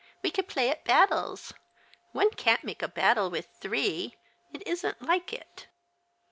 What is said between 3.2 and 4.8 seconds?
with three. It